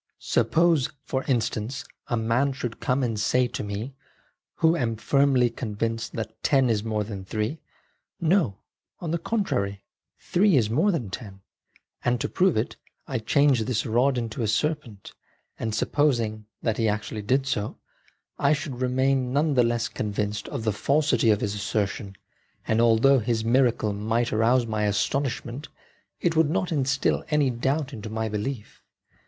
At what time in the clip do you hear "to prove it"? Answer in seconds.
12.19-12.77